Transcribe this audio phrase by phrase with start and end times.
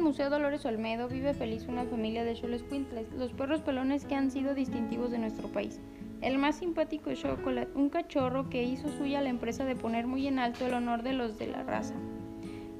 [0.00, 4.54] Museo Dolores Olmedo vive feliz una familia de Xolescuintles, los perros pelones que han sido
[4.54, 5.80] distintivos de nuestro país.
[6.22, 10.26] El más simpático es Chocolate, un cachorro que hizo suya la empresa de poner muy
[10.26, 11.94] en alto el honor de los de la raza.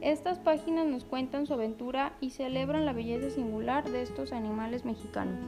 [0.00, 5.38] Estas páginas nos cuentan su aventura y celebran la belleza singular de estos animales mexicanos.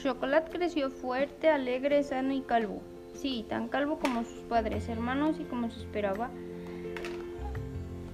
[0.00, 2.80] Chocolate creció fuerte, alegre, sano y calvo.
[3.14, 6.30] Sí, tan calvo como sus padres, hermanos y como se esperaba.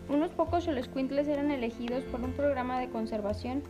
[0.09, 3.63] Unos pocos Xolescuintles eran elegidos por un programa de conservación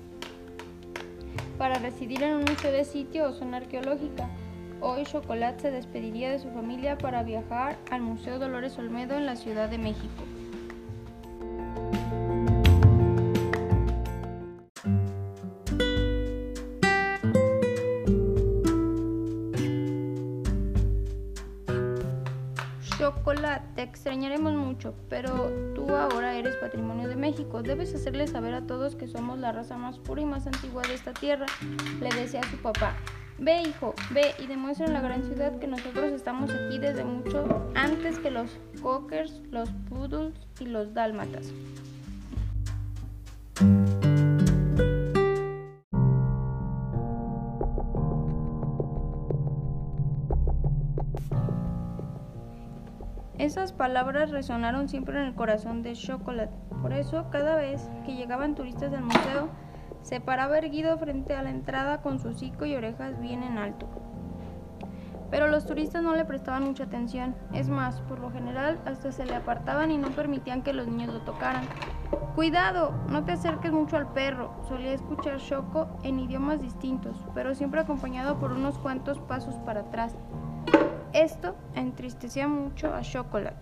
[1.59, 4.29] para residir en un museo de sitio o zona arqueológica.
[4.81, 9.37] Hoy Chocolate se despediría de su familia para viajar al Museo Dolores Olmedo en la
[9.37, 10.25] Ciudad de México.
[23.09, 27.62] Chocolate, te extrañaremos mucho, pero tú ahora eres patrimonio de México.
[27.62, 30.92] Debes hacerle saber a todos que somos la raza más pura y más antigua de
[30.92, 31.47] esta tierra,
[32.03, 32.95] le decía su papá.
[33.39, 37.73] Ve, hijo, ve y demuestra en la gran ciudad que nosotros estamos aquí desde mucho
[37.75, 38.50] antes que los
[38.83, 41.50] cockers, los poodles y los dálmatas.
[53.39, 56.53] Esas palabras resonaron siempre en el corazón de Chocolate.
[56.83, 59.48] Por eso, cada vez que llegaban turistas al museo,
[60.03, 63.89] se paraba erguido frente a la entrada con su hocico y orejas bien en alto.
[65.31, 67.36] Pero los turistas no le prestaban mucha atención.
[67.53, 71.14] Es más, por lo general, hasta se le apartaban y no permitían que los niños
[71.14, 71.64] lo tocaran.
[72.34, 77.81] Cuidado, no te acerques mucho al perro, solía escuchar Choco en idiomas distintos, pero siempre
[77.81, 80.16] acompañado por unos cuantos pasos para atrás.
[81.12, 83.56] Esto entristecía mucho a Chocolate.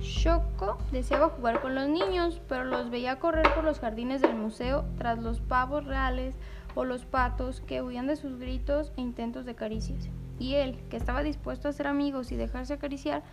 [0.00, 4.84] Choco deseaba jugar con los niños, pero los veía correr por los jardines del museo
[4.96, 6.36] tras los pavos reales
[6.76, 10.08] o los patos que huían de sus gritos e intentos de caricias.
[10.38, 13.24] Y él, que estaba dispuesto a ser amigos y dejarse acariciar,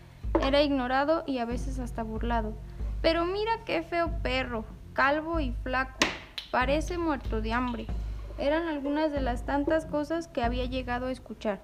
[0.42, 2.56] era ignorado y a veces hasta burlado.
[3.02, 4.66] Pero mira qué feo perro,
[5.00, 5.98] calvo y flaco,
[6.52, 7.88] parece muerto de hambre.
[8.38, 11.62] Eran algunas de las tantas cosas que había llegado a escuchar.